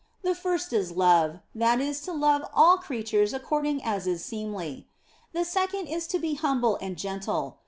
The 0.23 0.33
first 0.33 0.73
is 0.73 0.89
love; 0.91 1.41
that 1.53 1.79
is, 1.79 2.01
to 2.05 2.11
love 2.11 2.41
all 2.55 2.79
creatures 2.79 3.35
according 3.35 3.83
as 3.83 4.07
is 4.07 4.25
seemly. 4.25 4.87
The 5.31 5.45
second 5.45 5.85
is 5.85 6.07
to 6.07 6.17
be 6.17 6.33
humble 6.33 6.79
and 6.81 6.97
gentle. 6.97 7.57